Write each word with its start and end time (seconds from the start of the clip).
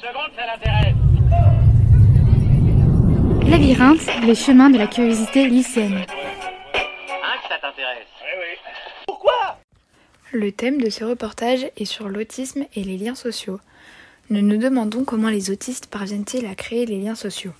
secondes, 0.00 0.32
ça 0.34 0.46
l'intéresse. 0.46 0.96
Labyrinthe, 3.48 4.24
les 4.24 4.34
chemins 4.34 4.70
de 4.70 4.78
la 4.78 4.86
curiosité 4.86 5.46
lycéenne. 5.46 6.06
Hein, 6.74 7.36
que 7.42 7.48
ça 7.48 7.58
t'intéresse 7.60 8.06
Le 10.32 10.52
thème 10.52 10.80
de 10.80 10.90
ce 10.90 11.04
reportage 11.04 11.66
est 11.76 11.84
sur 11.84 12.08
l'autisme 12.08 12.64
et 12.74 12.84
les 12.84 12.96
liens 12.96 13.14
sociaux. 13.14 13.60
Nous 14.30 14.42
nous 14.42 14.56
demandons 14.56 15.04
comment 15.04 15.28
les 15.28 15.50
autistes 15.50 15.86
parviennent-ils 15.88 16.46
à 16.46 16.54
créer 16.54 16.86
les 16.86 17.00
liens 17.00 17.16
sociaux. 17.16 17.52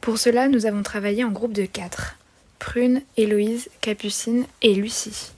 Pour 0.00 0.18
cela, 0.18 0.48
nous 0.48 0.66
avons 0.66 0.82
travaillé 0.82 1.22
en 1.22 1.30
groupe 1.30 1.52
de 1.52 1.66
quatre. 1.66 2.16
Prune, 2.58 3.02
Héloïse, 3.16 3.68
Capucine 3.82 4.46
et 4.62 4.74
Lucie. 4.74 5.32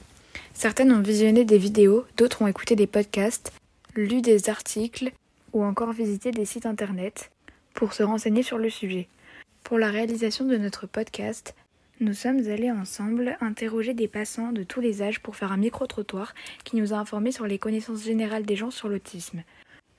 Certaines 0.54 0.92
ont 0.92 1.02
visionné 1.02 1.44
des 1.44 1.58
vidéos, 1.58 2.06
d'autres 2.16 2.42
ont 2.42 2.46
écouté 2.46 2.76
des 2.76 2.86
podcasts, 2.86 3.52
lu 3.96 4.22
des 4.22 4.48
articles 4.48 5.10
ou 5.52 5.64
encore 5.64 5.92
visité 5.92 6.30
des 6.30 6.44
sites 6.44 6.66
internet 6.66 7.30
pour 7.74 7.92
se 7.92 8.02
renseigner 8.02 8.42
sur 8.42 8.58
le 8.58 8.70
sujet. 8.70 9.08
Pour 9.62 9.78
la 9.78 9.90
réalisation 9.90 10.44
de 10.44 10.56
notre 10.56 10.86
podcast, 10.86 11.54
nous 11.98 12.12
sommes 12.12 12.46
allés 12.48 12.70
ensemble 12.70 13.38
interroger 13.40 13.94
des 13.94 14.06
passants 14.06 14.52
de 14.52 14.62
tous 14.62 14.80
les 14.80 15.02
âges 15.02 15.20
pour 15.20 15.34
faire 15.34 15.52
un 15.52 15.56
micro-trottoir 15.56 16.34
qui 16.64 16.76
nous 16.76 16.92
a 16.92 16.98
informés 16.98 17.32
sur 17.32 17.46
les 17.46 17.58
connaissances 17.58 18.04
générales 18.04 18.44
des 18.44 18.56
gens 18.56 18.70
sur 18.70 18.88
l'autisme. 18.88 19.42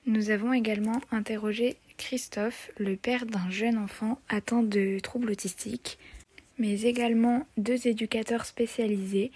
Nous 0.06 0.30
avons 0.30 0.54
également 0.54 1.02
interrogé 1.12 1.78
Christophe, 1.98 2.72
le 2.78 2.96
père 2.96 3.26
d'un 3.26 3.50
jeune 3.50 3.78
enfant 3.78 4.22
atteint 4.30 4.64
de 4.64 5.00
troubles 5.00 5.32
autistiques, 5.32 5.98
mais 6.60 6.82
également 6.84 7.48
deux 7.58 7.88
éducateurs 7.88 8.46
spécialisés 8.46 9.32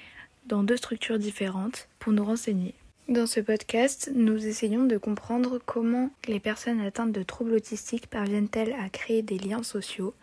dans 0.46 0.64
deux 0.64 0.78
structures 0.78 1.20
différentes 1.20 1.90
pour 2.00 2.14
nous 2.14 2.24
renseigner. 2.24 2.74
Dans 3.12 3.28
ce 3.28 3.42
podcast, 3.42 4.10
nous 4.16 4.48
essayons 4.48 4.86
de 4.86 4.98
comprendre 4.98 5.60
comment 5.66 6.12
les 6.30 6.40
personnes 6.40 6.80
atteintes 6.80 7.12
de 7.12 7.24
troubles 7.24 7.56
autistiques 7.56 8.08
parviennent-elles 8.08 8.74
à 8.80 8.88
créer 8.88 9.22
des 9.22 9.38
liens 9.38 9.64
sociaux 9.64 10.13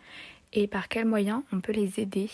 et 0.54 0.66
par 0.66 0.88
quels 0.88 1.04
moyens 1.04 1.42
on 1.52 1.60
peut 1.60 1.74
les 1.74 2.00
aider 2.00 2.30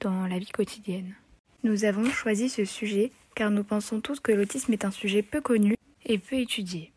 dans 0.00 0.26
la 0.26 0.38
vie 0.38 0.48
quotidienne. 0.48 1.14
Nous 1.62 1.84
avons 1.84 2.06
choisi 2.06 2.48
ce 2.48 2.64
sujet 2.64 3.12
car 3.34 3.50
nous 3.50 3.64
pensons 3.64 4.00
tous 4.00 4.18
que 4.18 4.32
l'autisme 4.32 4.72
est 4.72 4.86
un 4.86 4.90
sujet 4.90 5.20
peu 5.20 5.42
connu 5.42 5.74
et 6.06 6.16
peu 6.16 6.36
étudié. 6.36 6.90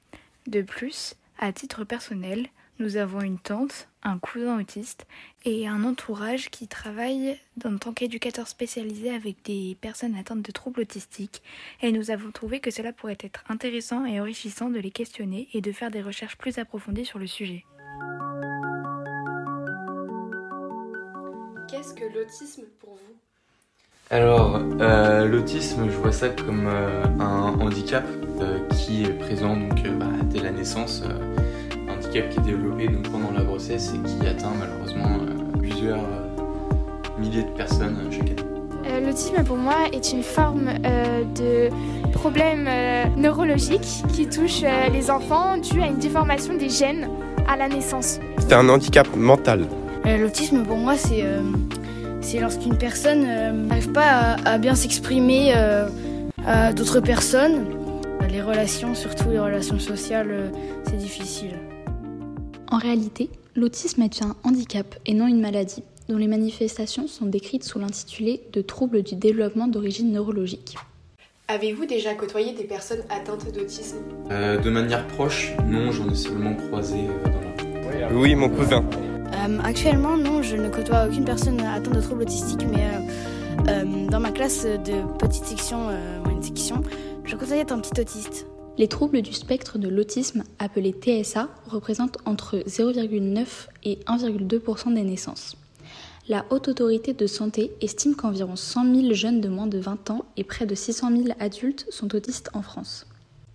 De 0.48 0.62
plus, 0.62 1.16
à 1.38 1.52
titre 1.52 1.84
personnel, 1.84 2.48
nous 2.80 2.96
avons 2.96 3.20
une 3.20 3.40
tante, 3.40 3.90
un 4.04 4.18
cousin 4.18 4.60
autiste 4.60 5.06
et 5.46 5.68
un 5.68 5.84
entourage 5.84 6.50
qui 6.50 6.68
travaille 6.68 7.38
en 7.66 7.78
tant 7.78 7.94
qu'éducateur 7.94 8.48
spécialisé 8.48 9.10
avec 9.10 9.44
des 9.46 9.78
personnes 9.82 10.16
atteintes 10.16 10.42
de 10.42 10.52
troubles 10.52 10.82
autistiques 10.82 11.42
et 11.82 11.92
nous 11.92 12.12
avons 12.12 12.32
trouvé 12.32 12.60
que 12.60 12.72
cela 12.72 12.94
pourrait 12.94 13.18
être 13.20 13.44
intéressant 13.50 14.06
et 14.06 14.20
enrichissant 14.20 14.70
de 14.70 14.80
les 14.80 14.92
questionner 14.92 15.48
et 15.54 15.62
de 15.62 15.72
faire 15.72 15.92
des 15.92 16.02
recherches 16.02 16.38
plus 16.38 16.58
approfondies 16.58 17.06
sur 17.06 17.20
le 17.20 17.28
sujet. 17.28 17.66
Qu'est-ce 21.70 21.94
que 21.94 22.06
l'autisme 22.14 22.64
pour 22.80 22.96
vous? 22.96 23.16
Alors, 24.10 24.60
euh, 24.82 25.26
l'autisme, 25.26 25.86
je 25.90 25.96
vois 25.96 26.12
ça 26.12 26.28
comme 26.28 26.68
euh, 26.68 27.06
un 27.18 27.58
handicap 27.62 28.04
euh, 28.42 28.60
qui 28.68 29.04
est 29.04 29.14
présent 29.14 29.56
donc, 29.56 29.86
euh, 29.86 29.96
bah, 29.98 30.10
dès 30.26 30.42
la 30.42 30.52
naissance, 30.52 31.02
euh, 31.06 31.36
handicap 32.12 32.30
qui 32.30 32.40
est 32.40 32.44
développé 32.44 32.88
donc, 32.88 33.10
pendant 33.10 33.32
la 33.32 33.44
grossesse 33.44 33.94
et 33.96 34.00
qui 34.08 34.28
atteint 34.28 34.52
malheureusement 34.60 35.18
euh, 35.22 35.58
plusieurs 35.60 36.00
euh, 36.00 37.20
milliers 37.20 37.44
de 37.44 37.50
personnes 37.50 37.98
euh, 38.06 38.12
chaque 38.12 38.22
année. 38.32 38.36
Euh, 38.88 39.06
L'autisme 39.06 39.44
pour 39.46 39.56
moi 39.58 39.76
est 39.94 40.12
une 40.12 40.24
forme 40.24 40.70
euh, 40.86 41.24
de 41.36 42.12
problème 42.12 42.68
euh, 42.68 43.06
neurologique 43.16 44.04
qui 44.14 44.28
touche 44.28 44.62
euh, 44.64 44.90
les 44.92 45.10
enfants 45.10 45.58
dû 45.58 45.82
à 45.82 45.88
une 45.88 46.00
déformation 46.00 46.56
des 46.56 46.70
gènes 46.70 47.08
à 47.48 47.56
la 47.56 47.70
naissance. 47.70 48.20
C'est 48.40 48.54
un 48.54 48.68
handicap 48.68 49.08
mental. 49.16 49.66
Euh, 50.06 50.18
L'autisme, 50.18 50.64
pour 50.64 50.78
moi, 50.78 50.98
c'est 50.98 51.24
euh, 51.24 51.42
c'est 52.22 52.40
lorsqu'une 52.40 52.78
personne 52.78 53.24
euh, 53.26 53.52
n'arrive 53.52 53.92
pas 53.94 54.36
à, 54.46 54.54
à 54.54 54.58
bien 54.58 54.76
s'exprimer 54.76 55.54
euh, 55.56 55.88
à 56.46 56.74
d'autres 56.74 57.00
personnes. 57.00 57.66
Les 58.30 58.42
relations, 58.42 58.96
surtout 58.96 59.30
les 59.30 59.40
relations 59.40 59.78
sociales, 59.80 60.30
euh, 60.32 60.50
c'est 60.86 60.98
difficile. 60.98 61.52
En 62.72 62.78
réalité, 62.78 63.30
l'autisme 63.54 64.02
est 64.02 64.24
un 64.24 64.34
handicap 64.46 64.96
et 65.06 65.14
non 65.14 65.28
une 65.28 65.42
maladie, 65.42 65.84
dont 66.08 66.16
les 66.16 66.28
manifestations 66.28 67.06
sont 67.06 67.26
décrites 67.26 67.66
sous 67.66 67.80
l'intitulé 67.80 68.44
de 68.54 68.62
troubles 68.62 69.04
du 69.04 69.16
développement 69.16 69.68
d'origine 69.68 70.14
neurologique. 70.14 70.78
Avez-vous 71.50 71.86
déjà 71.86 72.14
côtoyé 72.14 72.54
des 72.54 72.64
personnes 72.64 73.04
atteintes 73.10 73.54
d'autisme? 73.54 73.98
Euh, 74.32 74.58
de 74.58 74.70
manière 74.70 75.06
proche, 75.08 75.52
non, 75.68 75.92
j'en 75.92 76.10
ai 76.10 76.16
seulement 76.16 76.56
croisé 76.56 77.00
euh, 77.10 77.24
dans 77.26 78.00
la 78.00 78.08
rue. 78.08 78.16
Oui, 78.16 78.36
mon 78.36 78.48
cousin. 78.48 78.86
Euh, 79.34 79.60
actuellement, 79.66 80.16
non, 80.16 80.42
je 80.42 80.56
ne 80.56 80.70
côtoie 80.70 81.08
aucune 81.10 81.26
personne 81.26 81.60
atteinte 81.60 81.94
de 81.94 82.00
troubles 82.00 82.22
autistiques, 82.24 82.66
mais 82.72 82.86
euh, 82.86 83.68
euh, 83.68 84.08
dans 84.08 84.22
ma 84.22 84.32
classe 84.32 84.64
de 84.64 85.18
petite 85.18 85.44
section, 85.44 85.90
euh, 85.90 86.22
section, 86.42 86.82
je 87.26 87.36
côtoyais 87.36 87.70
un 87.70 87.80
petit 87.80 88.00
autiste. 88.00 88.48
Les 88.82 88.88
troubles 88.88 89.22
du 89.22 89.32
spectre 89.32 89.78
de 89.78 89.88
l'autisme, 89.88 90.44
appelés 90.58 90.92
TSA, 90.92 91.50
représentent 91.68 92.18
entre 92.26 92.58
0,9 92.66 93.46
et 93.84 94.00
1,2% 94.08 94.96
des 94.96 95.04
naissances. 95.04 95.56
La 96.28 96.48
Haute 96.50 96.68
Autorité 96.68 97.14
de 97.14 97.28
Santé 97.28 97.74
estime 97.80 98.16
qu'environ 98.16 98.56
100 98.56 98.96
000 99.02 99.14
jeunes 99.14 99.40
de 99.40 99.50
moins 99.50 99.68
de 99.68 99.78
20 99.78 100.10
ans 100.10 100.26
et 100.36 100.44
près 100.44 100.66
de 100.66 100.74
600 100.74 101.16
000 101.16 101.28
adultes 101.40 101.86
sont 101.92 102.16
autistes 102.16 102.50
en 102.56 102.64
France. 102.64 103.06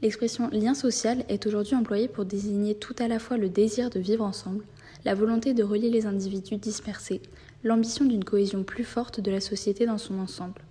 L'expression 0.01 0.49
lien 0.53 0.75
social 0.75 1.25
est 1.29 1.45
aujourd'hui 1.47 1.75
employée 1.75 2.07
pour 2.07 2.25
désigner 2.25 2.77
tout 2.77 2.95
à 3.01 3.09
la 3.09 3.19
fois 3.19 3.37
le 3.37 3.49
désir 3.49 3.91
de 3.91 3.99
vivre 3.99 4.25
ensemble, 4.25 4.63
la 5.05 5.17
volonté 5.17 5.55
de 5.55 5.65
relier 5.65 5.91
les 5.91 6.07
individus 6.07 6.59
dispersés, 6.59 7.21
l'ambition 7.65 8.05
d'une 8.05 8.23
cohésion 8.23 8.63
plus 8.63 8.85
forte 8.85 9.19
de 9.19 9.33
la 9.33 9.41
société 9.41 9.87
dans 9.87 9.99
son 9.99 10.21
ensemble. 10.21 10.63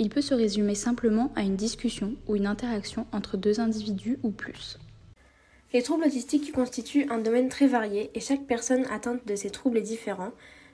Il 0.00 0.08
peut 0.08 0.22
se 0.22 0.32
résumer 0.32 0.74
simplement 0.74 1.30
à 1.36 1.42
une 1.42 1.56
discussion 1.56 2.14
ou 2.26 2.34
une 2.34 2.46
interaction 2.46 3.06
entre 3.12 3.36
deux 3.36 3.60
individus 3.60 4.18
ou 4.22 4.30
plus. 4.30 4.78
Les 5.74 5.82
troubles 5.82 6.06
autistiques 6.06 6.52
constituent 6.52 7.06
un 7.10 7.18
domaine 7.18 7.50
très 7.50 7.66
varié 7.66 8.10
et 8.14 8.20
chaque 8.20 8.46
personne 8.46 8.86
atteinte 8.90 9.26
de 9.26 9.36
ces 9.36 9.50
troubles 9.50 9.76
est 9.76 9.82
différent, 9.82 10.32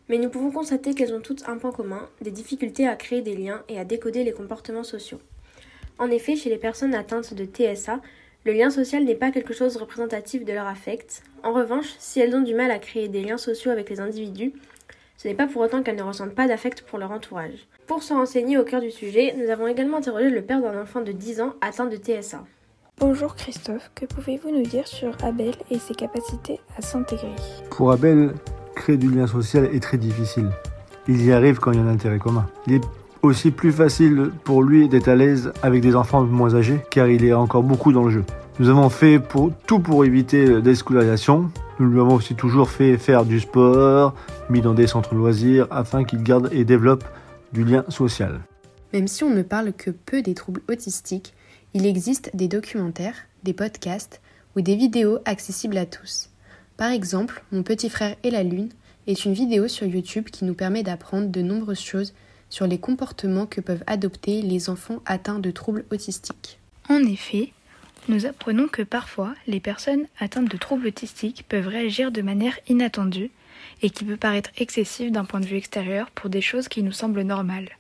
mais 0.09 0.19
nous 0.19 0.31
pouvons 0.31 0.53
constater 0.53 0.95
qu'elles 0.95 1.13
ont 1.13 1.21
toutes 1.21 1.49
un 1.49 1.59
point 1.59 1.73
commun, 1.73 2.09
des 2.21 2.31
difficultés 2.31 2.87
à 2.87 2.95
créer 2.95 3.21
des 3.21 3.35
liens 3.35 3.65
et 3.69 3.81
à 3.81 3.85
décoder 3.85 4.23
les 4.23 4.33
comportements 4.33 4.85
sociaux. 4.85 5.21
En 5.99 6.09
effet, 6.09 6.37
chez 6.37 6.49
les 6.49 6.57
personnes 6.57 6.95
atteintes 6.95 7.35
de 7.35 7.47
TSA, 7.47 8.01
le 8.45 8.53
lien 8.53 8.71
social 8.71 9.03
n'est 9.03 9.17
pas 9.17 9.33
quelque 9.33 9.55
chose 9.55 9.75
de 9.75 9.81
représentatif 9.81 10.45
de 10.45 10.53
leur 10.53 10.69
affect. 10.69 11.25
En 11.43 11.53
revanche, 11.53 11.97
si 11.99 12.21
elles 12.21 12.37
ont 12.37 12.43
du 12.43 12.55
mal 12.55 12.71
à 12.71 12.79
créer 12.79 13.09
des 13.09 13.23
liens 13.23 13.39
sociaux 13.39 13.73
avec 13.73 13.91
les 13.91 13.99
individus, 13.99 14.53
ce 15.17 15.29
n'est 15.29 15.35
pas 15.35 15.47
pour 15.47 15.63
autant 15.63 15.83
qu'elles 15.83 15.97
ne 15.97 16.03
ressentent 16.03 16.35
pas 16.35 16.47
d'affect 16.47 16.83
pour 16.83 16.99
leur 16.99 17.11
entourage. 17.11 17.67
Pour 17.87 18.03
se 18.03 18.13
renseigner 18.13 18.59
au 18.59 18.65
cœur 18.65 18.81
du 18.81 18.91
sujet, 18.91 19.35
nous 19.37 19.51
avons 19.51 19.67
également 19.67 19.99
interrogé 19.99 20.31
le 20.31 20.43
père 20.43 20.61
d'un 20.61 20.81
enfant 20.81 21.01
de 21.01 21.13
10 21.13 21.41
ans 21.41 21.55
atteint 21.61 21.87
de 21.87 21.97
TSA. 21.97 22.45
Bonjour 22.99 23.35
Christophe, 23.35 23.91
que 23.95 24.07
pouvez-vous 24.07 24.51
nous 24.51 24.63
dire 24.63 24.87
sur 24.87 25.13
Abel 25.23 25.55
et 25.71 25.79
ses 25.79 25.95
capacités 25.95 26.61
à 26.77 26.83
s'intégrer? 26.83 27.35
Pour 27.71 27.93
Abel, 27.93 28.33
créer 28.75 28.97
du 28.97 29.11
lien 29.11 29.27
social 29.27 29.69
est 29.73 29.83
très 29.83 29.99
difficile. 29.99 30.51
Il 31.09 31.25
y 31.25 31.33
arrive 31.33 31.59
quand 31.59 31.73
il 31.73 31.79
y 31.79 31.83
a 31.83 31.85
un 31.85 31.89
intérêt 31.89 32.19
commun. 32.19 32.47
Il 32.67 32.75
est 32.75 32.85
aussi 33.23 33.51
plus 33.51 33.73
facile 33.73 34.31
pour 34.45 34.63
lui 34.63 34.89
d'être 34.89 35.09
à 35.09 35.15
l'aise 35.15 35.53
avec 35.63 35.83
des 35.83 35.95
enfants 35.95 36.23
moins 36.23 36.55
âgés 36.55 36.81
car 36.91 37.09
il 37.09 37.25
est 37.25 37.33
encore 37.33 37.63
beaucoup 37.63 37.93
dans 37.93 38.05
le 38.05 38.11
jeu. 38.11 38.25
Nous 38.59 38.71
avons 38.71 38.89
fait 38.89 39.19
pour, 39.19 39.53
tout 39.67 39.81
pour 39.81 40.07
éviter 40.07 40.47
la 40.47 40.61
déscolarisation. 40.63 41.51
Nous 41.79 41.91
lui 41.91 42.01
avons 42.01 42.15
aussi 42.15 42.35
toujours 42.35 42.71
fait 42.71 42.97
faire 42.97 43.27
du 43.27 43.41
sport, 43.41 44.15
mis 44.49 44.63
dans 44.63 44.73
des 44.73 44.87
centres 44.87 45.15
loisirs 45.15 45.67
afin 45.71 46.05
qu'il 46.05 46.23
garde 46.23 46.49
et 46.53 46.65
développe 46.65 47.05
du 47.53 47.65
lien 47.65 47.85
social. 47.91 48.41
Même 48.95 49.09
si 49.09 49.25
on 49.25 49.31
ne 49.31 49.43
parle 49.43 49.75
que 49.75 49.91
peu 49.91 50.23
des 50.23 50.33
troubles 50.33 50.63
autistiques, 50.71 51.35
il 51.75 51.85
existe 51.85 52.31
des 52.35 52.49
documentaires, 52.49 53.27
des 53.43 53.53
podcasts 53.53 54.23
ou 54.57 54.63
des 54.63 54.75
vidéos 54.75 55.19
accessibles 55.27 55.77
à 55.77 55.85
tous. 55.85 56.31
Par 56.79 56.91
exemple, 56.91 57.45
Mon 57.53 57.63
petit 57.63 57.91
frère 57.91 58.17
et 58.23 58.31
la 58.31 58.43
lune 58.43 58.71
est 59.07 59.27
une 59.27 59.35
vidéo 59.35 59.69
sur 59.69 59.87
YouTube 59.87 60.31
qui 60.33 60.47
nous 60.47 60.55
permet 60.55 60.83
d'apprendre 60.83 61.29
de 61.29 61.43
nombreuses 61.43 61.81
choses 61.81 62.15
sur 62.49 62.67
les 62.67 62.79
comportements 62.79 63.45
que 63.45 63.61
peuvent 63.61 63.85
adopter 63.87 64.41
les 64.41 64.71
enfants 64.71 65.03
atteints 65.05 65.41
de 65.41 65.51
troubles 65.51 65.85
autistiques. 65.93 66.59
En 66.89 67.01
effet, 67.01 67.53
nous 68.09 68.27
apprenons 68.27 68.69
que 68.69 68.83
parfois 68.83 69.35
les 69.47 69.61
personnes 69.61 70.07
atteintes 70.21 70.51
de 70.51 70.57
troubles 70.57 70.89
autistiques 70.89 71.45
peuvent 71.49 71.67
réagir 71.67 72.13
de 72.13 72.23
manière 72.23 72.59
inattendue 72.69 73.31
et 73.83 73.91
qui 73.91 74.05
peut 74.05 74.17
paraître 74.17 74.51
excessive 74.59 75.11
d'un 75.11 75.25
point 75.25 75.41
de 75.41 75.47
vue 75.47 75.57
extérieur 75.57 76.11
pour 76.11 76.31
des 76.31 76.41
choses 76.41 76.69
qui 76.69 76.83
nous 76.83 76.93
semblent 76.93 77.23
normales, 77.23 77.71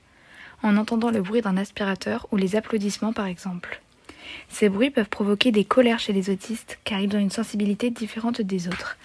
en 0.63 0.77
entendant 0.77 1.11
le 1.11 1.23
bruit 1.23 1.43
d'un 1.43 1.57
aspirateur 1.57 2.27
ou 2.33 2.37
les 2.37 2.57
applaudissements 2.57 3.13
par 3.13 3.27
exemple. 3.27 3.81
Ces 4.49 4.69
bruits 4.69 4.91
peuvent 4.91 5.09
provoquer 5.09 5.53
des 5.53 5.65
colères 5.65 6.01
chez 6.01 6.13
les 6.13 6.31
autistes 6.31 6.79
car 6.85 7.01
ils 7.01 7.15
ont 7.15 7.21
une 7.21 7.31
sensibilité 7.31 7.91
différente 7.91 8.41
des 8.41 8.69
autres. 8.69 8.97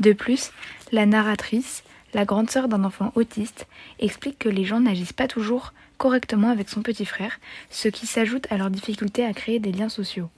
De 0.00 0.12
plus, 0.12 0.50
la 0.90 1.06
narratrice, 1.06 1.84
la 2.14 2.24
grande 2.24 2.50
sœur 2.50 2.68
d'un 2.68 2.84
enfant 2.84 3.12
autiste, 3.14 3.66
explique 4.00 4.38
que 4.38 4.48
les 4.48 4.64
gens 4.64 4.80
n'agissent 4.80 5.12
pas 5.12 5.28
toujours 5.28 5.72
correctement 5.98 6.50
avec 6.50 6.68
son 6.68 6.82
petit 6.82 7.06
frère, 7.06 7.38
ce 7.70 7.88
qui 7.88 8.06
s'ajoute 8.06 8.50
à 8.50 8.56
leur 8.56 8.70
difficulté 8.70 9.24
à 9.24 9.32
créer 9.32 9.60
des 9.60 9.72
liens 9.72 9.88
sociaux. 9.88 10.30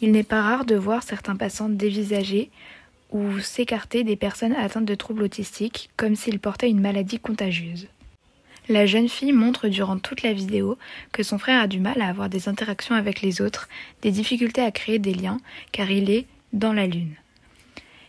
Il 0.00 0.12
n'est 0.12 0.22
pas 0.22 0.42
rare 0.42 0.64
de 0.64 0.74
voir 0.74 1.02
certains 1.02 1.36
passants 1.36 1.68
dévisagés 1.68 2.50
ou 3.10 3.38
s'écarter 3.38 4.04
des 4.04 4.16
personnes 4.16 4.54
atteintes 4.54 4.84
de 4.84 4.94
troubles 4.94 5.22
autistiques 5.22 5.90
comme 5.96 6.16
s'ils 6.16 6.40
portaient 6.40 6.70
une 6.70 6.80
maladie 6.80 7.18
contagieuse. 7.18 7.86
La 8.68 8.86
jeune 8.86 9.10
fille 9.10 9.32
montre 9.32 9.68
durant 9.68 9.98
toute 9.98 10.22
la 10.22 10.32
vidéo 10.32 10.78
que 11.12 11.22
son 11.22 11.38
frère 11.38 11.60
a 11.60 11.66
du 11.66 11.80
mal 11.80 12.00
à 12.00 12.08
avoir 12.08 12.30
des 12.30 12.48
interactions 12.48 12.94
avec 12.94 13.20
les 13.20 13.42
autres, 13.42 13.68
des 14.00 14.10
difficultés 14.10 14.62
à 14.62 14.70
créer 14.70 14.98
des 14.98 15.12
liens, 15.12 15.38
car 15.70 15.90
il 15.90 16.10
est 16.10 16.26
dans 16.54 16.72
la 16.72 16.86
lune. 16.86 17.14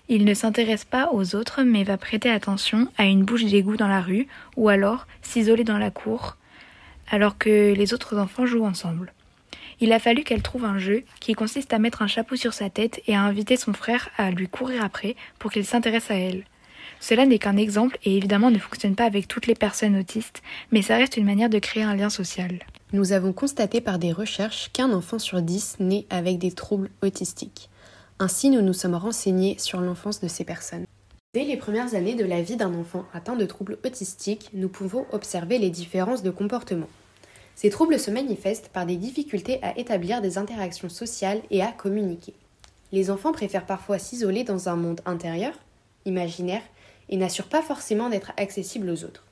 Il 0.08 0.24
ne 0.24 0.34
s'intéresse 0.34 0.86
pas 0.86 1.10
aux 1.12 1.36
autres, 1.36 1.63
mais 1.63 1.84
va 1.84 1.98
prêter 1.98 2.30
attention 2.30 2.88
à 2.98 3.06
une 3.06 3.24
bouche 3.24 3.44
d'égout 3.44 3.75
dans 3.75 3.88
la 3.88 4.01
rue, 4.01 4.28
ou 4.56 4.69
alors 4.69 5.08
s'isoler 5.22 5.63
dans 5.63 5.80
la 5.80 5.92
cour, 5.92 6.38
alors 7.10 7.38
que 7.38 7.74
les 7.74 7.94
autres 7.94 8.18
enfants 8.18 8.46
jouent 8.46 8.66
ensemble. 8.66 9.12
Il 9.81 9.92
a 9.92 10.00
fallu 10.00 10.24
qu'elle 10.24 10.42
trouve 10.42 10.66
un 10.66 10.77
jeu 10.77 11.04
qui 11.19 11.33
consiste 11.33 11.74
à 11.74 11.80
mettre 11.80 12.01
un 12.01 12.07
chapeau 12.07 12.36
sur 12.36 12.54
sa 12.54 12.69
tête 12.69 13.01
et 13.07 13.16
à 13.16 13.22
inviter 13.22 13.57
son 13.57 13.74
frère 13.74 14.10
à 14.18 14.31
lui 14.31 14.48
courir 14.48 14.83
après 14.83 15.16
pour 15.39 15.51
qu'il 15.51 15.66
s'intéresse 15.66 16.12
à 16.12 16.16
elle. 16.16 16.45
Cela 17.00 17.25
n'est 17.25 17.39
qu'un 17.39 17.57
exemple 17.57 17.98
et 18.04 18.16
évidemment 18.16 18.51
ne 18.51 18.57
fonctionne 18.60 18.95
pas 18.95 19.06
avec 19.06 19.27
toutes 19.27 19.48
les 19.48 19.56
personnes 19.56 19.98
autistes, 19.98 20.42
mais 20.72 20.81
ça 20.81 20.98
reste 20.98 21.18
une 21.18 21.25
manière 21.25 21.50
de 21.50 21.60
créer 21.60 21.83
un 21.83 21.95
lien 21.95 22.10
social. 22.10 22.60
Nous 22.94 23.12
avons 23.12 23.33
constaté 23.33 23.81
par 23.81 24.00
des 24.00 24.13
recherches 24.13 24.72
qu'un 24.72 24.92
enfant 24.92 25.19
sur 25.19 25.42
dix 25.42 25.75
naît 25.80 26.06
avec 26.10 26.38
des 26.38 26.51
troubles 26.51 26.89
autistiques. 27.01 27.69
Ainsi, 28.19 28.50
nous 28.50 28.62
nous 28.62 28.74
sommes 28.74 28.95
renseignés 28.95 29.57
sur 29.60 29.81
l'enfance 29.81 30.22
de 30.22 30.30
ces 30.30 30.45
personnes. 30.45 30.86
Dès 31.33 31.44
les 31.44 31.57
premières 31.57 31.95
années 31.95 32.16
de 32.16 32.24
la 32.24 32.42
vie 32.42 32.56
d'un 32.56 32.74
enfant 32.74 33.06
atteint 33.13 33.36
de 33.36 33.45
troubles 33.45 33.77
autistiques, 33.86 34.50
nous 34.54 34.69
pouvons 34.69 35.06
observer 35.12 35.57
les 35.57 35.69
différences 35.69 36.24
de 36.24 36.31
comportement. 36.31 36.88
Ces 37.56 37.69
troubles 37.69 38.00
se 38.00 38.12
manifestent 38.12 38.69
par 38.69 38.86
des 38.86 38.98
difficultés 38.98 39.60
à 39.63 39.78
établir 39.78 40.22
des 40.22 40.38
interactions 40.38 40.90
sociales 40.90 41.42
et 41.52 41.62
à 41.62 41.72
communiquer. 41.72 42.34
Les 42.92 43.10
enfants 43.10 43.31
préfèrent 43.31 43.66
parfois 43.66 43.98
s'isoler 43.98 44.44
dans 44.44 44.69
un 44.69 44.75
monde 44.75 45.02
intérieur, 45.06 45.54
imaginaire, 46.06 46.62
et 47.10 47.18
n'assurent 47.18 47.50
pas 47.50 47.62
forcément 47.62 48.10
d'être 48.10 48.34
accessibles 48.38 48.90
aux 48.90 49.04
autres. 49.04 49.24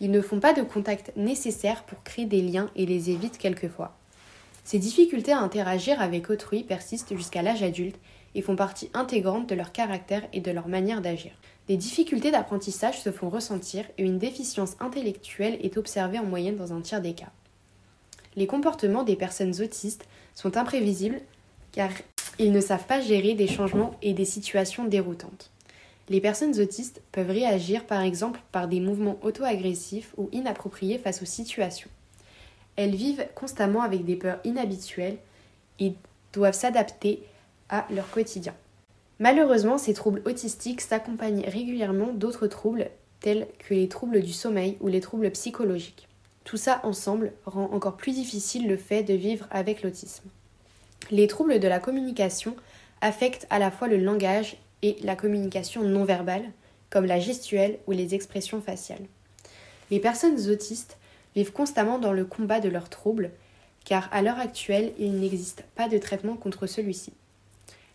Ils 0.00 0.10
ne 0.10 0.20
font 0.20 0.40
pas 0.40 0.52
de 0.52 0.62
contact 0.62 1.12
nécessaire 1.16 1.84
pour 1.84 2.02
créer 2.02 2.24
des 2.24 2.42
liens 2.42 2.70
et 2.76 2.86
les 2.86 3.10
évitent 3.10 3.38
quelquefois. 3.38 3.96
Ces 4.64 4.78
difficultés 4.78 5.32
à 5.32 5.40
interagir 5.40 6.00
avec 6.00 6.30
autrui 6.30 6.62
persistent 6.62 7.16
jusqu'à 7.16 7.42
l'âge 7.42 7.62
adulte 7.62 7.96
et 8.38 8.42
font 8.42 8.54
partie 8.54 8.88
intégrante 8.94 9.48
de 9.48 9.56
leur 9.56 9.72
caractère 9.72 10.22
et 10.32 10.40
de 10.40 10.52
leur 10.52 10.68
manière 10.68 11.02
d'agir. 11.02 11.32
Des 11.66 11.76
difficultés 11.76 12.30
d'apprentissage 12.30 13.00
se 13.00 13.10
font 13.10 13.28
ressentir 13.28 13.84
et 13.98 14.04
une 14.04 14.20
déficience 14.20 14.76
intellectuelle 14.78 15.58
est 15.60 15.76
observée 15.76 16.20
en 16.20 16.24
moyenne 16.24 16.56
dans 16.56 16.72
un 16.72 16.80
tiers 16.80 17.02
des 17.02 17.14
cas. 17.14 17.32
Les 18.36 18.46
comportements 18.46 19.02
des 19.02 19.16
personnes 19.16 19.60
autistes 19.60 20.06
sont 20.36 20.56
imprévisibles 20.56 21.20
car 21.72 21.90
ils 22.38 22.52
ne 22.52 22.60
savent 22.60 22.86
pas 22.86 23.00
gérer 23.00 23.34
des 23.34 23.48
changements 23.48 23.96
et 24.02 24.14
des 24.14 24.24
situations 24.24 24.84
déroutantes. 24.84 25.50
Les 26.08 26.20
personnes 26.20 26.60
autistes 26.60 27.02
peuvent 27.10 27.32
réagir 27.32 27.86
par 27.86 28.02
exemple 28.02 28.38
par 28.52 28.68
des 28.68 28.78
mouvements 28.78 29.18
auto-agressifs 29.22 30.14
ou 30.16 30.28
inappropriés 30.30 30.98
face 30.98 31.22
aux 31.22 31.26
situations. 31.26 31.90
Elles 32.76 32.94
vivent 32.94 33.26
constamment 33.34 33.82
avec 33.82 34.04
des 34.04 34.14
peurs 34.14 34.38
inhabituelles 34.44 35.18
et 35.80 35.94
doivent 36.32 36.54
s'adapter 36.54 37.24
à 37.68 37.86
leur 37.90 38.10
quotidien. 38.10 38.54
Malheureusement, 39.18 39.78
ces 39.78 39.94
troubles 39.94 40.22
autistiques 40.24 40.80
s'accompagnent 40.80 41.44
régulièrement 41.46 42.12
d'autres 42.12 42.46
troubles 42.46 42.90
tels 43.20 43.48
que 43.58 43.74
les 43.74 43.88
troubles 43.88 44.22
du 44.22 44.32
sommeil 44.32 44.76
ou 44.80 44.88
les 44.88 45.00
troubles 45.00 45.30
psychologiques. 45.32 46.08
Tout 46.44 46.56
ça 46.56 46.80
ensemble 46.84 47.32
rend 47.44 47.70
encore 47.72 47.96
plus 47.96 48.12
difficile 48.12 48.68
le 48.68 48.76
fait 48.76 49.02
de 49.02 49.14
vivre 49.14 49.46
avec 49.50 49.82
l'autisme. 49.82 50.28
Les 51.10 51.26
troubles 51.26 51.58
de 51.58 51.68
la 51.68 51.80
communication 51.80 52.56
affectent 53.00 53.46
à 53.50 53.58
la 53.58 53.70
fois 53.70 53.88
le 53.88 53.98
langage 53.98 54.56
et 54.82 54.96
la 55.02 55.16
communication 55.16 55.82
non 55.82 56.04
verbale, 56.04 56.44
comme 56.90 57.04
la 57.04 57.20
gestuelle 57.20 57.78
ou 57.86 57.92
les 57.92 58.14
expressions 58.14 58.60
faciales. 58.60 59.04
Les 59.90 60.00
personnes 60.00 60.48
autistes 60.48 60.96
vivent 61.34 61.52
constamment 61.52 61.98
dans 61.98 62.12
le 62.12 62.24
combat 62.24 62.60
de 62.60 62.68
leurs 62.68 62.88
troubles, 62.88 63.30
car 63.84 64.08
à 64.12 64.22
l'heure 64.22 64.38
actuelle, 64.38 64.92
il 64.98 65.18
n'existe 65.18 65.64
pas 65.74 65.88
de 65.88 65.98
traitement 65.98 66.36
contre 66.36 66.66
celui-ci. 66.66 67.12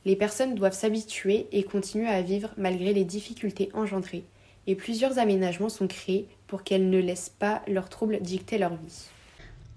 Les 0.05 0.15
personnes 0.15 0.55
doivent 0.55 0.77
s'habituer 0.77 1.47
et 1.51 1.63
continuer 1.63 2.07
à 2.07 2.21
vivre 2.21 2.49
malgré 2.57 2.93
les 2.93 3.05
difficultés 3.05 3.69
engendrées, 3.73 4.25
et 4.67 4.75
plusieurs 4.75 5.19
aménagements 5.19 5.69
sont 5.69 5.87
créés 5.87 6.27
pour 6.47 6.63
qu'elles 6.63 6.89
ne 6.89 6.99
laissent 6.99 7.33
pas 7.37 7.61
leurs 7.67 7.89
troubles 7.89 8.19
dicter 8.21 8.57
leur 8.57 8.75
vie. 8.75 9.07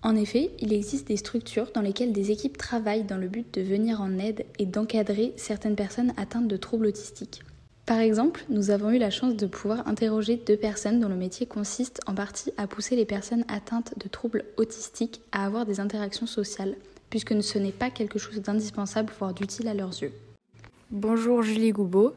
En 0.02 0.14
effet, 0.14 0.50
il 0.61 0.73
existe 0.73 1.08
des 1.08 1.17
structures 1.17 1.70
dans 1.75 1.81
lesquelles 1.81 2.12
des 2.12 2.31
équipes 2.31 2.58
travaillent 2.58 3.05
dans 3.05 3.17
le 3.17 3.28
but 3.28 3.52
de 3.55 3.62
venir 3.62 4.00
en 4.00 4.19
aide 4.19 4.44
et 4.58 4.67
d'encadrer 4.67 5.32
certaines 5.37 5.75
personnes 5.75 6.12
atteintes 6.17 6.49
de 6.49 6.56
troubles 6.56 6.87
autistiques. 6.87 7.43
Par 7.87 8.00
exemple, 8.00 8.44
nous 8.49 8.70
avons 8.70 8.90
eu 8.90 8.99
la 8.99 9.11
chance 9.11 9.37
de 9.37 9.46
pouvoir 9.46 9.87
interroger 9.87 10.37
deux 10.37 10.56
personnes 10.56 11.00
dont 11.00 11.08
le 11.08 11.14
métier 11.14 11.46
consiste 11.46 12.00
en 12.06 12.14
partie 12.14 12.52
à 12.56 12.67
pousser 12.67 12.96
les 12.96 13.05
personnes 13.05 13.44
atteintes 13.49 13.94
de 13.96 14.08
troubles 14.08 14.44
autistiques 14.56 15.20
à 15.31 15.46
avoir 15.46 15.67
des 15.67 15.78
interactions 15.78 16.26
sociales, 16.26 16.75
puisque 17.11 17.43
ce 17.43 17.58
n'est 17.58 17.73
pas 17.73 17.91
quelque 17.91 18.19
chose 18.19 18.41
d'indispensable, 18.41 19.12
voire 19.19 19.35
d'utile 19.35 19.69
à 19.69 19.75
leurs 19.75 20.03
yeux. 20.03 20.12
Bonjour 20.91 21.43
Julie 21.43 21.73
Goubeau, 21.73 22.14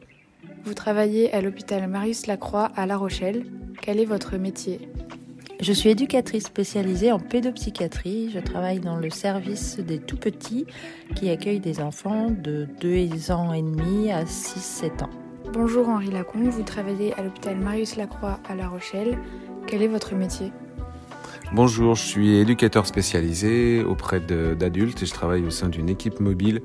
vous 0.64 0.74
travaillez 0.74 1.34
à 1.34 1.42
l'hôpital 1.42 1.88
Marius 1.88 2.28
Lacroix 2.28 2.72
à 2.76 2.86
La 2.86 2.98
Rochelle. 2.98 3.46
Quel 3.82 4.00
est 4.00 4.06
votre 4.06 4.38
métier? 4.38 4.90
Je 5.60 5.74
suis 5.74 5.90
éducatrice 5.90 6.46
spécialisée 6.46 7.12
en 7.12 7.20
pédopsychiatrie. 7.20 8.32
Je 8.34 8.40
travaille 8.40 8.80
dans 8.80 8.96
le 8.96 9.10
service 9.10 9.78
des 9.78 10.00
tout 10.00 10.16
petits 10.16 10.66
qui 11.16 11.30
accueillent 11.30 11.60
des 11.60 11.82
enfants 11.82 12.30
de 12.30 12.66
2 12.80 13.32
ans 13.32 13.52
et 13.52 13.62
demi 13.62 14.10
à 14.10 14.24
6-7 14.24 15.04
ans. 15.04 15.10
Bonjour 15.52 15.90
Henri 15.90 16.12
Lacombe, 16.12 16.48
vous 16.48 16.64
travaillez 16.64 17.14
à 17.16 17.24
l'hôpital 17.24 17.58
Marius 17.58 17.98
Lacroix 17.98 18.40
à 18.48 18.56
La 18.56 18.70
Rochelle. 18.70 19.18
Quel 19.68 19.82
est 19.82 19.88
votre 19.88 20.16
métier? 20.16 20.54
Bonjour, 21.52 21.96
je 21.96 22.04
suis 22.04 22.36
éducateur 22.36 22.86
spécialisé 22.86 23.84
auprès 23.84 24.20
d'adultes 24.20 25.02
et 25.02 25.08
je 25.08 25.14
travaille 25.14 25.44
au 25.44 25.50
sein 25.50 25.68
d'une 25.68 25.90
équipe 25.90 26.20
mobile 26.20 26.62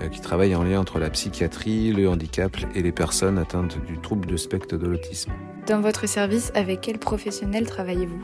euh, 0.00 0.08
qui 0.08 0.22
travaille 0.22 0.54
en 0.54 0.62
lien 0.62 0.80
entre 0.80 0.98
la 0.98 1.10
psychiatrie, 1.10 1.92
le 1.92 2.08
handicap 2.08 2.56
et 2.74 2.80
les 2.80 2.92
personnes 2.92 3.36
atteintes 3.36 3.76
du 3.84 3.98
trouble 3.98 4.24
de 4.24 4.38
spectre 4.38 4.78
de 4.78 4.86
l'autisme. 4.86 5.32
Dans 5.66 5.82
votre 5.82 6.08
service, 6.08 6.50
avec 6.54 6.80
quel 6.80 6.98
professionnel 6.98 7.66
travaillez-vous? 7.66 8.22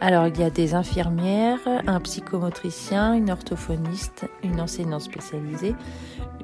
Alors, 0.00 0.26
il 0.26 0.38
y 0.38 0.42
a 0.42 0.50
des 0.50 0.74
infirmières, 0.74 1.60
un 1.86 2.00
psychomotricien, 2.00 3.14
une 3.14 3.30
orthophoniste, 3.30 4.26
une 4.44 4.60
enseignante 4.60 5.00
spécialisée, 5.00 5.74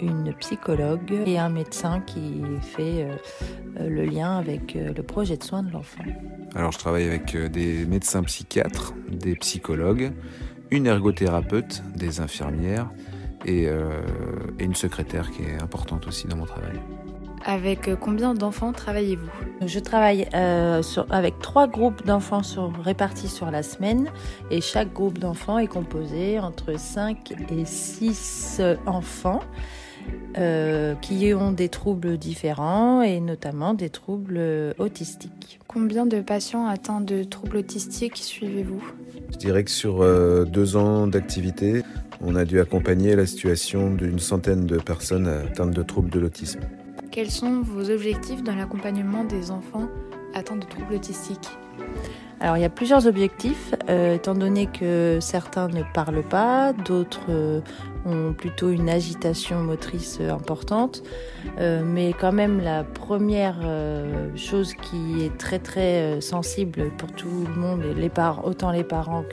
une 0.00 0.32
psychologue 0.40 1.12
et 1.26 1.38
un 1.38 1.50
médecin 1.50 2.00
qui 2.00 2.42
fait 2.62 3.06
euh, 3.78 3.88
le 3.88 4.04
lien 4.04 4.38
avec 4.38 4.74
euh, 4.74 4.92
le 4.96 5.02
projet 5.02 5.36
de 5.36 5.44
soins 5.44 5.62
de 5.62 5.70
l'enfant. 5.70 6.02
Alors, 6.54 6.72
je 6.72 6.78
travaille 6.78 7.06
avec 7.06 7.34
euh, 7.34 7.48
des 7.48 7.84
médecins 7.84 8.22
psychiatres, 8.22 8.94
des 9.10 9.36
psychologues, 9.36 10.12
une 10.70 10.86
ergothérapeute, 10.86 11.82
des 11.94 12.20
infirmières 12.20 12.90
et 13.44 13.68
une 14.60 14.74
secrétaire 14.76 15.32
qui 15.32 15.42
est 15.42 15.60
importante 15.60 16.06
aussi 16.06 16.28
dans 16.28 16.36
mon 16.36 16.46
travail. 16.46 16.80
Avec 17.44 17.88
euh, 17.88 17.96
combien 17.96 18.34
d'enfants 18.34 18.72
travaillez-vous? 18.72 19.30
Je 19.66 19.78
travaille 19.80 20.28
euh, 20.34 20.82
avec 21.10 21.38
trois 21.40 21.66
groupes 21.66 22.04
d'enfants 22.06 22.42
répartis 22.82 23.28
sur 23.28 23.50
la 23.50 23.62
semaine 23.62 24.08
et 24.50 24.60
chaque 24.60 24.92
groupe 24.92 25.18
d'enfants 25.18 25.58
est 25.58 25.66
composé 25.66 26.38
entre 26.38 26.78
5 26.78 27.32
et 27.50 27.64
6 27.64 28.60
enfants 28.86 29.40
euh, 30.38 30.94
qui 30.96 31.32
ont 31.34 31.52
des 31.52 31.68
troubles 31.68 32.16
différents 32.16 33.02
et 33.02 33.20
notamment 33.20 33.74
des 33.74 33.90
troubles 33.90 34.40
autistiques. 34.78 35.60
Combien 35.66 36.06
de 36.06 36.20
patients 36.20 36.66
atteints 36.66 37.00
de 37.00 37.24
troubles 37.24 37.58
autistiques 37.58 38.18
suivez-vous? 38.18 38.82
Je 39.32 39.36
dirais 39.38 39.64
que 39.64 39.70
sur 39.70 40.04
deux 40.46 40.76
ans 40.76 41.06
d'activité, 41.06 41.82
on 42.20 42.36
a 42.36 42.44
dû 42.44 42.60
accompagner 42.60 43.16
la 43.16 43.26
situation 43.26 43.92
d'une 43.92 44.18
centaine 44.18 44.66
de 44.66 44.76
personnes 44.76 45.26
atteintes 45.26 45.72
de 45.72 45.82
troubles 45.82 46.10
de 46.10 46.20
l'autisme. 46.20 46.60
Quels 47.12 47.30
sont 47.30 47.60
vos 47.60 47.90
objectifs 47.90 48.42
dans 48.42 48.54
l'accompagnement 48.54 49.22
des 49.24 49.50
enfants 49.50 49.86
atteints 50.32 50.56
de 50.56 50.64
troubles 50.64 50.94
autistiques 50.94 51.50
alors 52.40 52.56
il 52.56 52.60
y 52.60 52.64
a 52.64 52.70
plusieurs 52.70 53.06
objectifs, 53.06 53.72
euh, 53.88 54.16
étant 54.16 54.34
donné 54.34 54.66
que 54.66 55.18
certains 55.20 55.68
ne 55.68 55.84
parlent 55.94 56.24
pas, 56.24 56.72
d'autres 56.72 57.26
euh, 57.28 57.60
ont 58.04 58.32
plutôt 58.32 58.70
une 58.70 58.90
agitation 58.90 59.62
motrice 59.62 60.18
euh, 60.20 60.32
importante, 60.32 61.04
mais 61.60 62.12
quand 62.18 62.32
même 62.32 62.60
la 62.60 62.82
première 62.82 63.60
chose 64.34 64.74
qui 64.74 65.22
est 65.22 65.38
très 65.38 65.60
très 65.60 66.20
sensible 66.20 66.90
pour 66.98 67.12
tout 67.12 67.46
le 67.46 67.54
monde, 67.54 67.84
autant 68.42 68.72
les 68.72 68.82
parents 68.82 69.24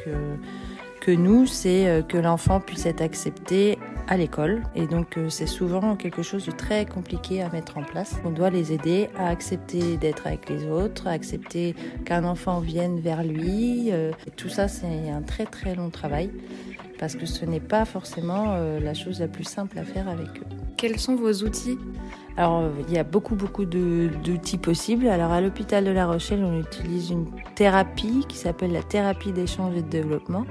que 1.02 1.12
nous, 1.12 1.48
c'est 1.48 2.06
que 2.08 2.18
l'enfant 2.20 2.60
puisse 2.60 2.86
être 2.86 3.02
accepté 3.02 3.79
à 4.10 4.18
l'école. 4.18 4.64
Et 4.76 4.88
donc 4.88 5.18
euh, 5.18 5.30
c'est 5.30 5.48
souvent 5.48 5.96
quelque 5.96 6.24
chose 6.24 6.46
de 6.46 6.52
très 6.52 6.86
compliqué 6.86 7.42
à 7.42 7.50
mettre 7.50 7.78
en 7.78 7.84
place. 7.84 8.18
On 8.26 8.32
doit 8.32 8.50
les 8.50 8.74
aider 8.74 9.08
à 9.18 9.28
accepter 9.28 9.96
d'être 9.98 10.28
avec 10.28 10.50
les 10.50 10.66
autres, 10.66 11.08
à 11.08 11.12
accepter 11.12 11.76
qu'un 12.06 12.26
enfant 12.26 12.60
vienne 12.60 13.00
vers 13.00 13.24
lui. 13.24 13.90
Euh, 13.92 14.12
tout 14.36 14.50
ça, 14.50 14.68
c'est 14.68 15.10
un 15.10 15.22
très 15.22 15.46
très 15.46 15.76
long 15.76 15.92
travail 15.92 16.32
parce 17.00 17.16
que 17.16 17.26
ce 17.26 17.46
n'est 17.46 17.62
pas 17.62 17.86
forcément 17.86 18.58
la 18.58 18.94
chose 18.94 19.22
la 19.22 19.30
plus 19.30 19.46
simple 19.46 19.80
à 19.80 19.84
faire 19.84 20.10
avec 20.10 20.28
eux. 20.28 20.46
Quels 20.76 21.00
sont 21.00 21.16
vos 21.16 21.32
outils? 21.46 21.78
Alors, 22.36 22.70
il 22.90 22.94
y 22.94 22.98
a 22.98 23.06
beaucoup, 23.06 23.36
beaucoup 23.36 23.64
d'outils 23.64 24.58
possibles. 24.58 25.08
Alors, 25.08 25.32
à 25.32 25.40
l'hôpital 25.40 25.86
de 25.86 25.92
La 25.92 26.08
Rochelle, 26.08 26.44
on 26.44 26.60
utilise 26.60 27.10
une 27.10 27.28
thérapie 27.56 28.26
qui 28.28 28.38
s'appelle 28.38 28.74
la 28.74 28.84
thérapie 28.84 29.32
d'échange 29.32 29.78
et 29.78 29.82
de 29.82 29.88
développement, 29.88 30.46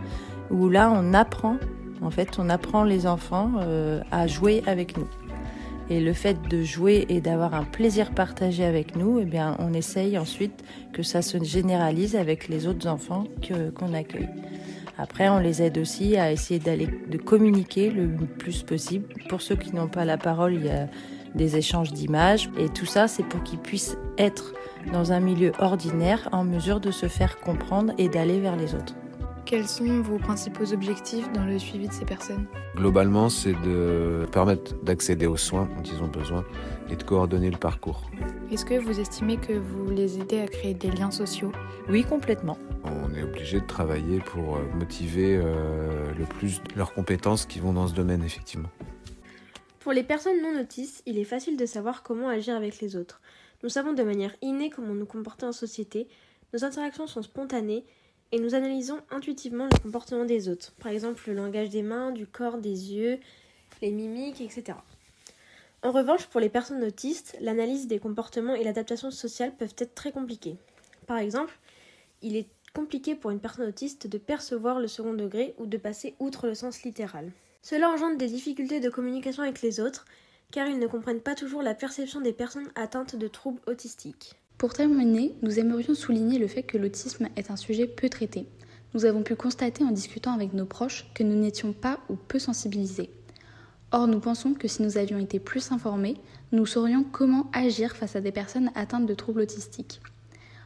où 0.50 0.70
là, 0.70 0.90
on 0.90 1.12
apprend, 1.12 1.58
en 2.02 2.10
fait, 2.10 2.38
on 2.38 2.48
apprend 2.48 2.84
les 2.84 3.06
enfants 3.06 3.52
euh, 3.60 4.00
à 4.10 4.26
jouer 4.26 4.62
avec 4.66 4.96
nous. 4.96 5.08
Et 5.90 6.00
le 6.00 6.12
fait 6.12 6.36
de 6.48 6.62
jouer 6.62 7.06
et 7.08 7.20
d'avoir 7.20 7.54
un 7.54 7.64
plaisir 7.64 8.10
partagé 8.10 8.64
avec 8.64 8.94
nous, 8.94 9.20
eh 9.20 9.24
bien, 9.24 9.56
on 9.58 9.72
essaye 9.72 10.18
ensuite 10.18 10.62
que 10.92 11.02
ça 11.02 11.22
se 11.22 11.42
généralise 11.42 12.14
avec 12.14 12.48
les 12.48 12.66
autres 12.66 12.86
enfants 12.86 13.24
qu'on 13.74 13.94
accueille. 13.94 14.28
Après, 14.98 15.28
on 15.28 15.38
les 15.38 15.62
aide 15.62 15.78
aussi 15.78 16.16
à 16.16 16.30
essayer 16.30 16.60
d'aller 16.60 16.88
de 17.08 17.16
communiquer 17.16 17.88
le 17.90 18.08
plus 18.08 18.62
possible. 18.62 19.06
Pour 19.28 19.40
ceux 19.40 19.56
qui 19.56 19.74
n'ont 19.74 19.88
pas 19.88 20.04
la 20.04 20.18
parole, 20.18 20.54
il 20.54 20.66
y 20.66 20.70
a 20.70 20.88
des 21.34 21.56
échanges 21.56 21.92
d'images. 21.92 22.50
Et 22.58 22.68
tout 22.68 22.86
ça, 22.86 23.08
c'est 23.08 23.22
pour 23.22 23.42
qu'ils 23.42 23.60
puissent 23.60 23.96
être 24.18 24.52
dans 24.92 25.12
un 25.12 25.20
milieu 25.20 25.52
ordinaire 25.58 26.28
en 26.32 26.44
mesure 26.44 26.80
de 26.80 26.90
se 26.90 27.06
faire 27.06 27.38
comprendre 27.38 27.94
et 27.96 28.08
d'aller 28.08 28.40
vers 28.40 28.56
les 28.56 28.74
autres. 28.74 28.94
Quels 29.48 29.66
sont 29.66 30.02
vos 30.02 30.18
principaux 30.18 30.74
objectifs 30.74 31.32
dans 31.32 31.46
le 31.46 31.58
suivi 31.58 31.88
de 31.88 31.92
ces 31.94 32.04
personnes 32.04 32.46
Globalement, 32.76 33.30
c'est 33.30 33.54
de 33.54 34.26
permettre 34.30 34.74
d'accéder 34.82 35.24
aux 35.24 35.38
soins 35.38 35.66
dont 35.74 35.82
ils 35.82 36.02
ont 36.02 36.08
besoin 36.08 36.44
et 36.90 36.96
de 36.96 37.02
coordonner 37.02 37.50
le 37.50 37.56
parcours. 37.56 38.10
Est-ce 38.52 38.66
que 38.66 38.74
vous 38.74 39.00
estimez 39.00 39.38
que 39.38 39.54
vous 39.54 39.88
les 39.90 40.20
aidez 40.20 40.40
à 40.40 40.48
créer 40.48 40.74
des 40.74 40.90
liens 40.90 41.10
sociaux 41.10 41.50
Oui, 41.88 42.04
complètement. 42.04 42.58
On 42.84 43.14
est 43.14 43.22
obligé 43.22 43.58
de 43.60 43.66
travailler 43.66 44.18
pour 44.18 44.56
euh, 44.56 44.64
motiver 44.74 45.40
euh, 45.42 46.12
le 46.12 46.26
plus 46.26 46.60
leurs 46.76 46.92
compétences 46.92 47.46
qui 47.46 47.58
vont 47.58 47.72
dans 47.72 47.88
ce 47.88 47.94
domaine, 47.94 48.22
effectivement. 48.22 48.68
Pour 49.80 49.92
les 49.92 50.02
personnes 50.02 50.42
non 50.42 50.60
autistes, 50.60 51.02
il 51.06 51.16
est 51.16 51.24
facile 51.24 51.56
de 51.56 51.64
savoir 51.64 52.02
comment 52.02 52.28
agir 52.28 52.54
avec 52.54 52.82
les 52.82 52.96
autres. 52.96 53.22
Nous 53.62 53.70
savons 53.70 53.94
de 53.94 54.02
manière 54.02 54.36
innée 54.42 54.68
comment 54.68 54.92
nous 54.92 55.06
comporter 55.06 55.46
en 55.46 55.52
société, 55.52 56.06
nos 56.52 56.64
interactions 56.64 57.06
sont 57.06 57.22
spontanées 57.22 57.84
et 58.32 58.38
nous 58.38 58.54
analysons 58.54 59.00
intuitivement 59.10 59.68
le 59.70 59.78
comportement 59.78 60.24
des 60.24 60.48
autres, 60.48 60.72
par 60.80 60.92
exemple 60.92 61.22
le 61.26 61.34
langage 61.34 61.70
des 61.70 61.82
mains, 61.82 62.12
du 62.12 62.26
corps, 62.26 62.58
des 62.58 62.92
yeux, 62.92 63.18
les 63.80 63.90
mimiques, 63.90 64.40
etc. 64.40 64.78
En 65.82 65.92
revanche, 65.92 66.26
pour 66.26 66.40
les 66.40 66.48
personnes 66.48 66.82
autistes, 66.82 67.36
l'analyse 67.40 67.86
des 67.86 68.00
comportements 68.00 68.54
et 68.54 68.64
l'adaptation 68.64 69.10
sociale 69.10 69.54
peuvent 69.56 69.74
être 69.78 69.94
très 69.94 70.10
compliquées. 70.10 70.56
Par 71.06 71.18
exemple, 71.18 71.56
il 72.20 72.36
est 72.36 72.48
compliqué 72.74 73.14
pour 73.14 73.30
une 73.30 73.40
personne 73.40 73.68
autiste 73.68 74.06
de 74.06 74.18
percevoir 74.18 74.80
le 74.80 74.88
second 74.88 75.14
degré 75.14 75.54
ou 75.58 75.66
de 75.66 75.76
passer 75.76 76.14
outre 76.18 76.46
le 76.46 76.54
sens 76.54 76.82
littéral. 76.82 77.30
Cela 77.62 77.90
engendre 77.90 78.18
des 78.18 78.26
difficultés 78.26 78.80
de 78.80 78.90
communication 78.90 79.42
avec 79.42 79.62
les 79.62 79.80
autres, 79.80 80.04
car 80.50 80.66
ils 80.68 80.78
ne 80.78 80.86
comprennent 80.86 81.20
pas 81.20 81.34
toujours 81.34 81.62
la 81.62 81.74
perception 81.74 82.20
des 82.20 82.32
personnes 82.32 82.70
atteintes 82.74 83.16
de 83.16 83.28
troubles 83.28 83.60
autistiques. 83.66 84.34
Pour 84.58 84.72
terminer, 84.72 85.36
nous 85.42 85.60
aimerions 85.60 85.94
souligner 85.94 86.36
le 86.40 86.48
fait 86.48 86.64
que 86.64 86.76
l'autisme 86.76 87.28
est 87.36 87.52
un 87.52 87.56
sujet 87.56 87.86
peu 87.86 88.08
traité. 88.08 88.44
Nous 88.92 89.04
avons 89.04 89.22
pu 89.22 89.36
constater 89.36 89.84
en 89.84 89.92
discutant 89.92 90.32
avec 90.32 90.52
nos 90.52 90.64
proches 90.64 91.06
que 91.14 91.22
nous 91.22 91.36
n'étions 91.36 91.72
pas 91.72 92.00
ou 92.08 92.16
peu 92.16 92.40
sensibilisés. 92.40 93.10
Or, 93.92 94.08
nous 94.08 94.18
pensons 94.18 94.54
que 94.54 94.66
si 94.66 94.82
nous 94.82 94.98
avions 94.98 95.20
été 95.20 95.38
plus 95.38 95.70
informés, 95.70 96.16
nous 96.50 96.66
saurions 96.66 97.04
comment 97.04 97.48
agir 97.52 97.94
face 97.94 98.16
à 98.16 98.20
des 98.20 98.32
personnes 98.32 98.72
atteintes 98.74 99.06
de 99.06 99.14
troubles 99.14 99.42
autistiques. 99.42 100.00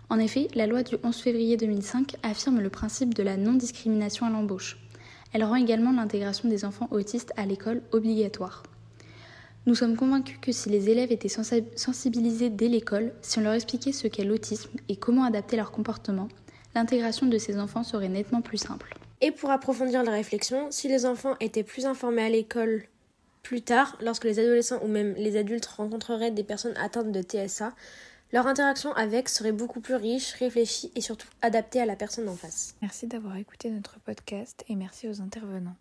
En 0.08 0.18
effet, 0.18 0.48
la 0.54 0.66
loi 0.66 0.82
du 0.82 0.96
11 1.02 1.14
février 1.14 1.58
2005 1.58 2.16
affirme 2.22 2.60
le 2.60 2.70
principe 2.70 3.12
de 3.12 3.22
la 3.22 3.36
non-discrimination 3.36 4.24
à 4.24 4.30
l'embauche. 4.30 4.78
Elle 5.34 5.44
rend 5.44 5.56
également 5.56 5.92
l'intégration 5.92 6.48
des 6.48 6.64
enfants 6.64 6.88
autistes 6.92 7.34
à 7.36 7.44
l'école 7.44 7.82
obligatoire. 7.92 8.62
Nous 9.64 9.76
sommes 9.76 9.96
convaincus 9.96 10.38
que 10.42 10.50
si 10.50 10.70
les 10.70 10.90
élèves 10.90 11.12
étaient 11.12 11.28
sensibilisés 11.28 12.50
dès 12.50 12.66
l'école, 12.66 13.12
si 13.22 13.38
on 13.38 13.42
leur 13.42 13.52
expliquait 13.52 13.92
ce 13.92 14.08
qu'est 14.08 14.24
l'autisme 14.24 14.70
et 14.88 14.96
comment 14.96 15.22
adapter 15.22 15.56
leur 15.56 15.70
comportement, 15.70 16.26
l'intégration 16.74 17.26
de 17.26 17.38
ces 17.38 17.58
enfants 17.60 17.84
serait 17.84 18.08
nettement 18.08 18.42
plus 18.42 18.58
simple. 18.58 18.96
Et 19.20 19.30
pour 19.30 19.52
approfondir 19.52 20.02
la 20.02 20.10
réflexion, 20.10 20.66
si 20.70 20.88
les 20.88 21.06
enfants 21.06 21.36
étaient 21.38 21.62
plus 21.62 21.86
informés 21.86 22.24
à 22.24 22.28
l'école 22.28 22.82
plus 23.44 23.62
tard, 23.62 23.96
lorsque 24.00 24.24
les 24.24 24.40
adolescents 24.40 24.80
ou 24.82 24.88
même 24.88 25.14
les 25.14 25.36
adultes 25.36 25.66
rencontreraient 25.66 26.32
des 26.32 26.42
personnes 26.42 26.76
atteintes 26.76 27.12
de 27.12 27.22
TSA, 27.22 27.72
leur 28.32 28.48
interaction 28.48 28.92
avec 28.94 29.28
serait 29.28 29.52
beaucoup 29.52 29.80
plus 29.80 29.94
riche, 29.94 30.32
réfléchie 30.34 30.90
et 30.96 31.00
surtout 31.00 31.28
adaptée 31.40 31.80
à 31.80 31.86
la 31.86 31.94
personne 31.94 32.28
en 32.28 32.34
face. 32.34 32.74
Merci 32.82 33.06
d'avoir 33.06 33.36
écouté 33.36 33.70
notre 33.70 34.00
podcast 34.00 34.64
et 34.68 34.74
merci 34.74 35.06
aux 35.06 35.20
intervenants. 35.20 35.76